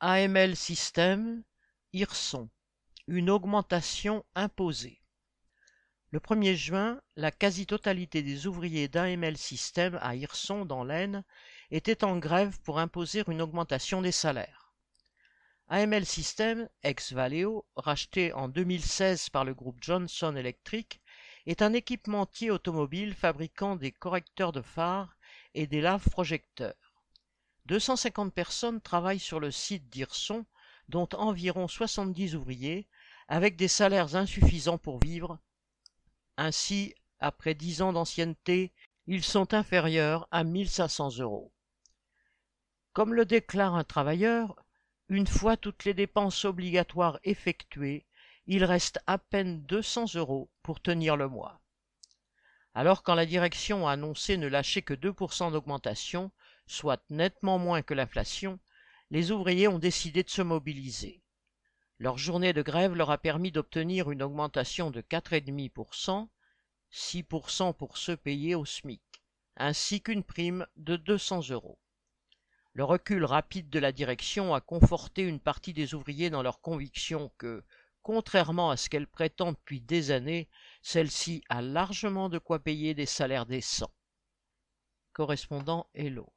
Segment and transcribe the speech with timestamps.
[0.00, 1.42] AML System,
[1.92, 2.48] Hirson,
[3.08, 5.02] une augmentation imposée.
[6.12, 11.24] Le 1er juin, la quasi-totalité des ouvriers d'AML System à Hirson, dans l'Aisne,
[11.72, 14.72] étaient en grève pour imposer une augmentation des salaires.
[15.66, 21.00] AML System, ex-Valeo, racheté en 2016 par le groupe Johnson Electric,
[21.46, 25.16] est un équipementier automobile fabriquant des correcteurs de phares
[25.54, 26.87] et des laves-projecteurs.
[27.68, 30.46] 250 personnes travaillent sur le site d'Hirson,
[30.88, 32.88] dont environ 70 ouvriers,
[33.28, 35.38] avec des salaires insuffisants pour vivre.
[36.38, 38.72] Ainsi, après 10 ans d'ancienneté,
[39.06, 41.52] ils sont inférieurs à 1500 euros.
[42.94, 44.56] Comme le déclare un travailleur,
[45.10, 48.06] une fois toutes les dépenses obligatoires effectuées,
[48.46, 51.60] il reste à peine 200 euros pour tenir le mois.
[52.72, 56.30] Alors quand la direction a annoncé ne lâcher que 2% d'augmentation,
[56.70, 58.58] soit nettement moins que l'inflation,
[59.10, 61.22] les ouvriers ont décidé de se mobiliser.
[61.98, 66.28] Leur journée de grève leur a permis d'obtenir une augmentation de 4,5%,
[66.92, 69.02] 6% pour ceux payés au SMIC,
[69.56, 71.78] ainsi qu'une prime de 200 euros.
[72.72, 77.32] Le recul rapide de la direction a conforté une partie des ouvriers dans leur conviction
[77.36, 77.64] que,
[78.02, 80.48] contrairement à ce qu'elle prétend depuis des années,
[80.82, 83.92] celle-ci a largement de quoi payer des salaires décents.
[85.12, 86.32] Correspondant Hello.